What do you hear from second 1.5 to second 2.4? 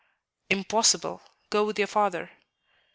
Go with your father."